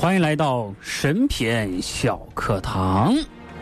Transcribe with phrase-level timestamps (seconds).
[0.00, 3.14] 欢迎来到神篇小课堂，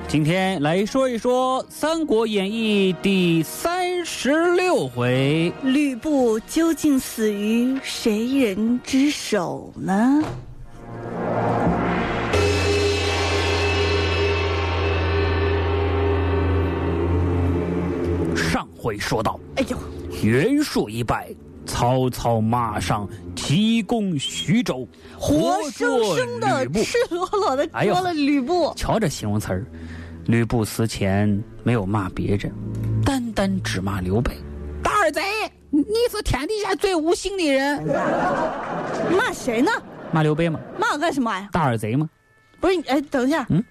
[0.07, 10.23] 今天来说一说《三国演义》第三十六回，吕布究竟死于谁人之手呢？
[18.37, 19.77] 上回说到，哎呦，
[20.23, 21.35] 袁术一败。
[21.79, 24.85] 曹操马上提攻徐州，
[25.17, 28.73] 活生生的、赤裸裸的捉了吕布。
[28.75, 29.65] 瞧这形容词儿，
[30.27, 32.53] 吕布死前没有骂别人，
[33.05, 34.33] 单单只骂刘备。
[34.83, 35.23] 大耳贼，
[35.71, 37.81] 你是天底下最无心的人。
[39.17, 39.71] 骂谁呢？
[40.11, 40.59] 骂刘备吗？
[40.81, 41.49] 骂我干什么呀？
[41.53, 42.11] 大耳贼吗？
[42.59, 43.47] 不是，哎，等一下。
[43.51, 43.63] 嗯。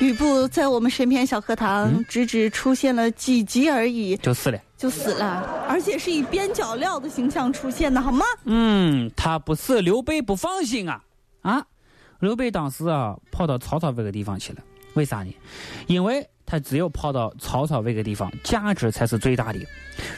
[0.00, 8.24] 吕布在我们身边小课堂只只出现了几集而已，就死了，就死了，而且是以边角料的形象出现的，好吗？
[8.44, 11.02] 嗯，他不死，刘备不放心啊
[11.42, 11.64] 啊！
[12.18, 14.58] 刘备当时啊跑到曹操这个地方去了，
[14.94, 15.32] 为啥呢？
[15.86, 19.60] 因为他只有跑到曹操这个地方，价值才是最大的。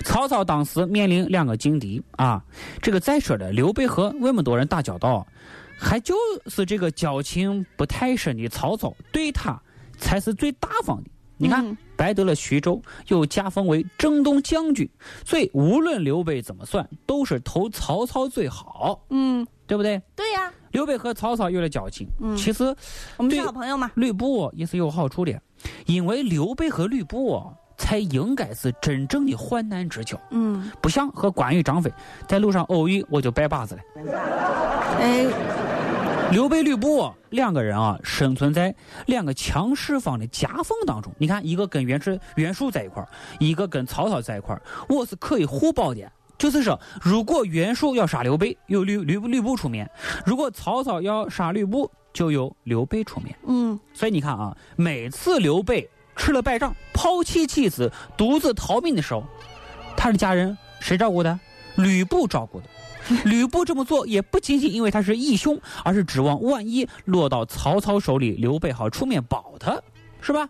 [0.04, 2.42] 曹操当时面临两个劲敌啊，
[2.82, 5.24] 这个再说了，刘备和那么多人打交道，
[5.78, 9.60] 还就是这个交情不太深的曹操对他。
[9.98, 11.10] 才是最大方的。
[11.38, 14.88] 你看，白得了徐州，又加封为征东将军，
[15.22, 19.04] 所以无论刘备怎么算，都是投曹操最好。
[19.10, 20.00] 嗯，对不对？
[20.14, 20.50] 对呀。
[20.70, 22.64] 刘备和曹操有了交情，其实
[23.18, 23.90] 我们是好朋友嘛。
[23.96, 25.38] 吕布也是有好处的，
[25.84, 27.42] 因为刘备和吕布
[27.76, 30.18] 才应该是真正的患难之交。
[30.30, 31.92] 嗯，不像和关羽、张飞
[32.26, 33.82] 在路上偶遇，我就拜把子了。
[35.00, 35.75] 哎。
[36.30, 38.74] 刘备、吕布两个人啊，生存在
[39.06, 41.12] 两个强势方的夹缝当中。
[41.18, 46.10] 你看，一个跟袁术、袁术在一块儿，一个跟曹操在一块儿，我是可以互保的。
[46.36, 49.86] 就是说，如果袁术要杀刘备，由吕吕吕布出面；
[50.26, 53.34] 如果曹操要杀吕布，就由刘备出面。
[53.46, 59.24] 嗯，所以你看啊，每次刘备吃了败仗，抛弃妻子，独自逃命的时候，
[59.96, 61.38] 他的家人谁照顾的？
[61.76, 62.66] 吕布照顾的。
[63.24, 69.80] 吕布这么做也不仅仅因为他是义兄，而是指望万一落到曹操手里，刘备好出面保他，
[70.20, 70.48] 是吧？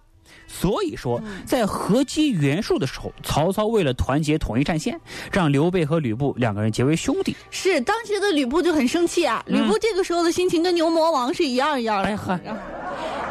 [0.49, 4.99] 所以说，在合击袁术的时候，曹操为了团结统一战线，
[5.31, 7.37] 让刘备和吕布两个人结为兄弟。
[7.51, 9.45] 是当时的吕布就很生气啊！
[9.47, 12.09] 吕布这个时候的心情跟牛魔王是一样一样的。
[12.09, 12.33] 哎呵，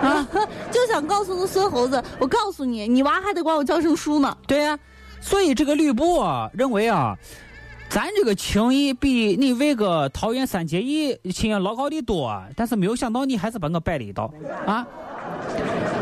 [0.02, 0.28] 啊，
[0.72, 4.38] 就想告诉孙猴子，我告诉你，你娃还得管我叫声叔呢。
[4.46, 4.78] 对呀，
[5.20, 7.18] 所以这个吕布啊，认为啊。
[7.90, 14.32] 咱这个情谊比你为个桃园三结义情谊牢靠的多，但是没有想到你还是把我摆了一道
[14.66, 14.86] 啊！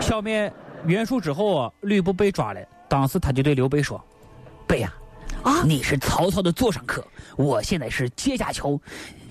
[0.02, 0.52] 消灭
[0.86, 4.04] 袁术之后，吕布被抓了，当时他就对刘备说
[4.66, 4.92] ：“备呀，
[5.44, 7.06] 啊，你是曹操的座上客，
[7.38, 8.82] 我现在是阶下囚，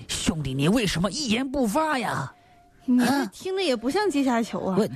[0.07, 2.33] 兄弟你为什么一言不发呀？”
[2.85, 4.77] 你这听着也不像阶下囚啊！
[4.77, 4.87] 我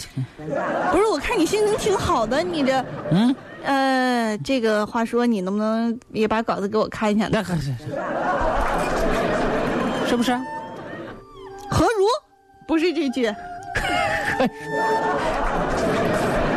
[0.92, 3.35] 不是，我看你心情挺好的，你这嗯。
[3.64, 7.28] 呃，这个话说，你能不能也把稿子给我看一下？
[7.32, 7.73] 那可是，
[10.08, 10.38] 是不是？
[11.70, 12.06] 何如？
[12.67, 13.23] 不是这句，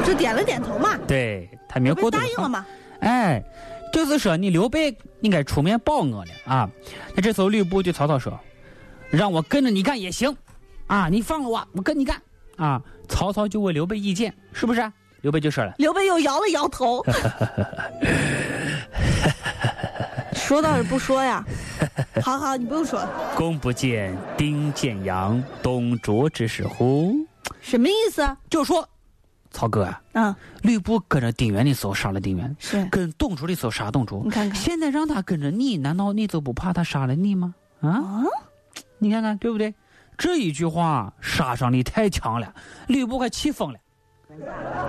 [0.05, 0.97] 就点了点头嘛。
[1.07, 2.67] 对他没有过答应了吗？
[3.01, 3.43] 哎，
[3.93, 6.69] 就是说你刘备应该出面保我了啊。
[7.15, 8.39] 那这时候吕布对曹操说
[9.11, 10.37] ：“让我跟着你干也行，
[10.91, 12.21] 啊，你放了我，我跟你干。”
[12.59, 14.93] 啊，曹操就问刘备意见，是不是？
[15.23, 17.05] 刘备就说了，刘备又摇了摇头，
[20.35, 21.45] 说倒是不说呀。
[22.23, 23.07] 好好，你不用说。
[23.37, 27.15] 公不见丁建阳、董卓之事乎？
[27.61, 28.37] 什么意思？
[28.49, 28.87] 就说
[29.51, 34.23] 曹哥啊，嗯，吕布跟着丁原的时候杀了丁原，是跟董卓的时候杀董卓。
[34.25, 37.55] 你看看，现在让他跟着你，难道你就不怕他杀了你吗？
[37.81, 38.23] 啊，
[38.99, 39.73] 你看看对不对？
[40.21, 42.55] 这一句话杀伤力太强了，
[42.89, 43.79] 吕布快气疯了。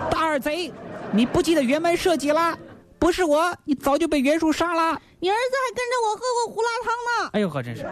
[0.09, 0.73] 大耳贼，
[1.09, 2.59] 你不记得辕门射戟了？
[2.99, 5.01] 不是我，你早就被袁术杀了。
[5.21, 7.29] 你儿子还跟着我喝过胡辣汤呢。
[7.31, 7.85] 哎呦呵，真是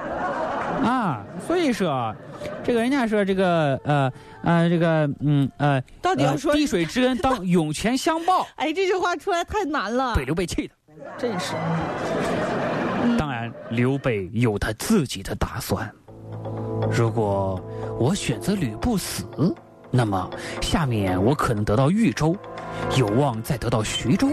[0.86, 1.24] 啊！
[1.48, 2.14] 所以说，
[2.62, 4.12] 这个人家说这个呃
[4.44, 8.46] 呃这个嗯呃，到底要说滴水之恩当涌泉相报。
[8.58, 10.74] 哎，这句话出来太难了，被刘备气的，
[11.18, 11.54] 真是。
[13.18, 15.90] 当然，刘备有他自己的打算。
[16.92, 17.62] 如果
[18.00, 19.24] 我选择吕布死。
[19.92, 20.30] 那么，
[20.62, 22.36] 下面我可能得到豫州，
[22.96, 24.30] 有望再得到徐州。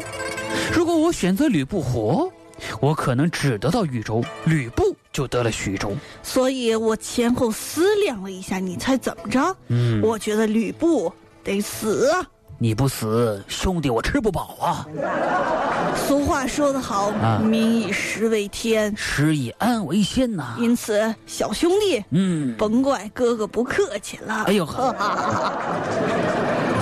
[0.70, 2.30] 如果我选择吕布活，
[2.78, 4.82] 我可能只得到豫州，吕布
[5.12, 5.92] 就得了徐州。
[6.22, 9.56] 所以我前后思量了一下，你猜怎么着？
[9.68, 11.10] 嗯，我觉得吕布
[11.42, 12.12] 得死。
[12.58, 14.86] 你不死，兄弟我吃不饱啊！
[15.94, 17.10] 俗话说得好，
[17.40, 20.56] 民以食为天，食以安为先呐。
[20.58, 24.44] 因此，小兄弟，嗯，甭怪哥哥不客气了。
[24.46, 24.94] 哎呦呵！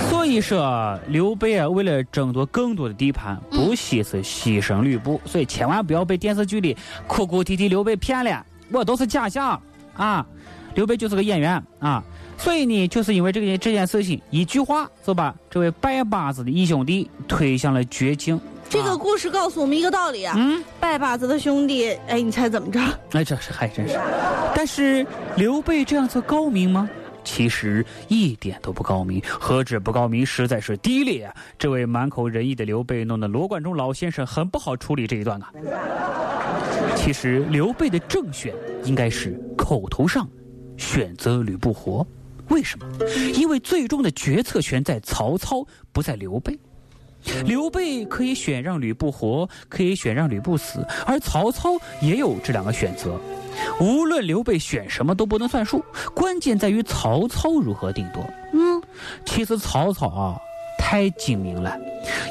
[0.09, 5.19] 所以说，刘备啊，为了争夺更多的地盘，不惜是牺牲吕布。
[5.25, 9.61] 所以，千万不要被电视剧里哭哭啼啼刘备骗了，我都是假象
[9.95, 10.25] 啊！
[10.73, 12.03] 刘备就是个演员啊！
[12.37, 18.39] 所以呢，就是因为这个这件事情，一句话就把这位拜把子的义兄弟推向了绝境。
[18.69, 22.79] 这个故事告诉我们一个道理啊，嗯，拜把子的兄弟，哎，你猜怎么着？
[23.11, 23.99] 哎，这是还真是。
[24.55, 25.05] 但是
[25.37, 26.89] 刘备这样做高明吗？
[27.23, 31.33] 其实一点都不高明，何止不高明，实在是低劣啊！
[31.57, 35.51] 这位满口仁义的刘备，弄得罗贯中老先生很不好处理这一段啊。
[36.95, 38.53] 其实刘备的正选
[38.83, 40.27] 应该是口头上
[40.77, 42.05] 选择吕布活。
[42.49, 42.85] 为什么？
[43.33, 46.57] 因为最终的决策权在曹操，不在刘备。
[47.43, 53.19] 刘备可以选让吕布活，可以选让吕布死，而曹操也有这两个选择。
[53.79, 55.83] 无论刘备选什么都不能算数，
[56.13, 58.23] 关键在于曹操如何定夺。
[58.53, 58.79] 嗯，
[59.25, 60.37] 其实曹操啊
[60.77, 61.75] 太精明了，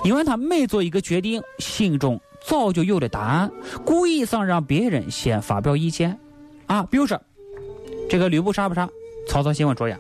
[0.05, 3.51] 因为他每做一个决定，心中早就有了答案，
[3.85, 6.17] 故意想让别人先发表意见。
[6.67, 7.21] 啊，比如说
[8.09, 8.89] 这个吕布杀不杀？
[9.29, 9.99] 曹操先问卓雅：“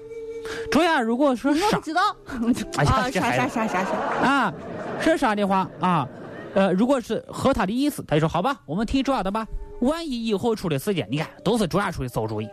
[0.71, 2.01] 卓雅，如果说杀，知道？
[2.77, 3.91] 哎呀，杀杀杀杀杀
[4.23, 4.53] 啊！
[5.01, 6.07] 是杀的话啊，
[6.55, 9.47] 呃，如果是合他的意思，他就说好吧，我们听卓雅的吧。
[9.81, 12.49] 万一以后出了事件，你看都是卓雅出的馊主意。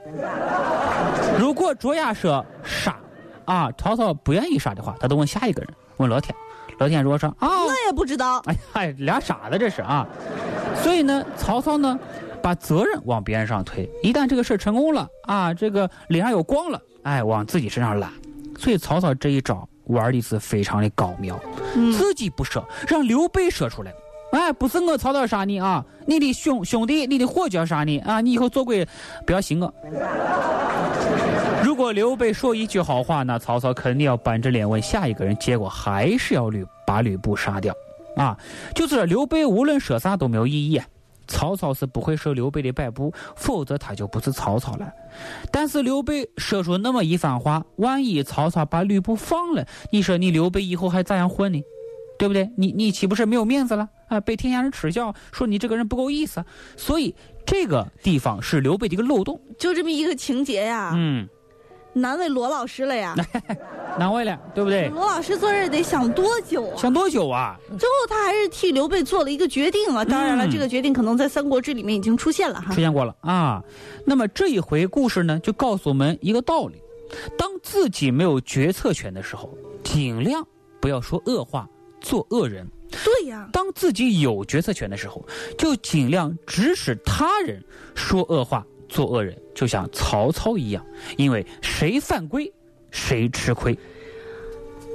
[1.40, 2.98] 如果卓雅说傻，
[3.46, 6.36] 啊，曹操不愿意杀的话，他都问下一个人，问老天。
[6.80, 8.40] 老天如果说啊，那也不知道。
[8.48, 10.08] 哎嗨，俩傻子这是啊。
[10.82, 11.98] 所以呢，曹操呢？”
[12.42, 18.12] 把责任往别人上推，一旦这个事成功了啊，这个脸上有光了，哎，往自己身上揽。
[18.58, 21.40] 所以曹操这一招玩的是非常的高妙，
[21.98, 23.94] 自己不说，让刘备说出来。
[24.32, 28.88] 哎，不是我曹操杀你啊，你的兄兄弟，你的伙计要杀你啊，你以后做鬼
[29.26, 29.74] 不要信我。
[31.64, 37.74] 如果刘备说一句好话，那曹操肯定要板着脸问下一个人，结果还是要吕把吕布杀掉
[38.16, 38.38] 啊。
[38.74, 40.82] 就是刘备无论说啥都没有意义。
[41.32, 44.92] 曹操是不会受刘备的摆布，否则他就不是曹操了。
[45.50, 51.64] 但是刘备说出那么一番话，万一曹操把吕布放了，你说你刘备以后还咋样混呢？
[52.20, 52.52] 对不对？
[52.58, 54.20] 你你岂不是没有面子了啊？
[54.20, 56.44] 被天下人耻笑，说你这个人不够意思。
[56.76, 57.16] 所以
[57.46, 60.92] 这个地方是刘备的一个漏洞，就这么一个情节呀。
[60.94, 61.28] 嗯。
[61.94, 63.14] 难为罗老师了呀，
[64.02, 64.90] 难为了，对不对？
[64.90, 66.76] 罗老师做这得想多久啊？
[66.76, 67.56] 想多久啊？
[67.78, 70.04] 最后他还是替刘备做了一个决定啊！
[70.04, 72.74] 当然了，这个决定可能在《三国志》里面已经出现了哈。
[72.74, 73.64] 出现过了啊。
[74.04, 76.82] 那么这一回故事呢，就告诉我们一个道理：
[77.38, 80.44] 当自己没有决策权的时候，尽量
[80.80, 81.70] 不要说恶话，
[82.02, 82.68] 做恶人。
[82.90, 83.48] 对呀。
[83.54, 85.24] 当自己有决策权的时候，
[85.60, 88.66] 就尽量指使他人说恶话。
[88.90, 92.52] 做恶人就像曹操一样，因为谁犯规，
[92.92, 93.78] 谁吃亏。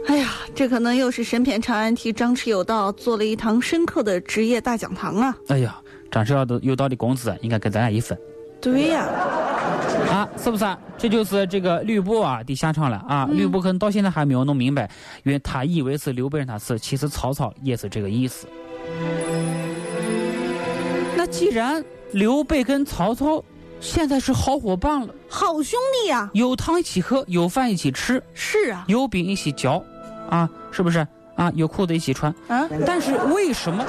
[0.07, 5.37] 哎呀，这可能又是神片长安替张弛有道做了一堂深刻的职业大讲堂啊！
[5.49, 5.77] 哎呀，
[6.13, 8.17] 张弛有道有道的工资应该给咱俩一分。
[8.61, 9.05] 对呀，
[10.09, 10.65] 啊，是不是？
[10.97, 13.29] 这就是这个吕布啊的下场了啊！
[13.33, 14.89] 吕布可能到现在还没有弄明白，
[15.25, 18.47] 因为他以为是刘备让他死，其实曹操也是这个意思。
[21.17, 23.43] 那既然刘备跟曹操。
[23.81, 26.29] 现在是好伙伴了，好兄弟呀！
[26.33, 29.83] 有汤一起喝，有饭一起吃，是啊，有饼一起嚼，
[30.29, 31.07] 啊，是不是
[31.37, 31.53] 啊？
[31.55, 32.69] 有裤子一起穿，啊。
[32.85, 33.85] 但是为什么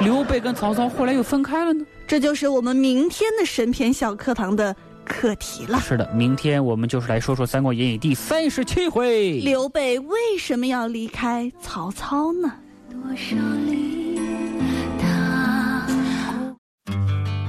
[0.00, 1.84] 刘备跟曹操后来又分开了呢？
[2.06, 5.78] 这就是我们明天的神篇小课堂的课题了。
[5.80, 12.52] 是的，明天我们就是来说说《三国演义》第三十七回，刘备为什么要离开曹操呢？
[12.90, 14.18] 多少里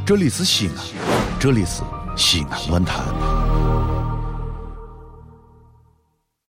[0.06, 0.76] 这里是西安，
[1.46, 1.84] 这里是
[2.16, 3.35] 西安论坛。